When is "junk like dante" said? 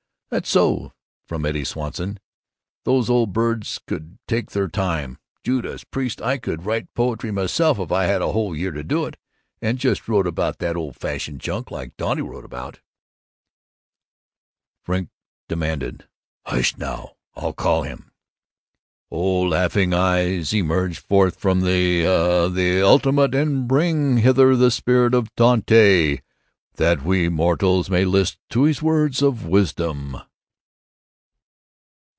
11.41-12.21